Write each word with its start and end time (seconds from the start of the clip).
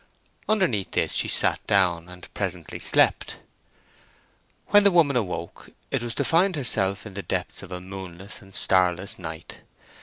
Underneath 0.49 0.93
this 0.93 1.11
she 1.11 1.27
sat 1.27 1.59
down 1.67 2.09
and 2.09 2.33
presently 2.33 2.79
slept. 2.79 3.37
When 4.69 4.83
the 4.83 4.89
woman 4.89 5.15
awoke 5.15 5.69
it 5.91 6.01
was 6.01 6.15
to 6.15 6.23
find 6.25 6.55
herself 6.55 7.05
in 7.05 7.13
the 7.13 7.21
depths 7.21 7.61
of 7.61 7.71
a 7.71 7.79
moonless 7.79 8.41
and 8.41 8.51
starless 8.51 9.19
night. 9.19 9.61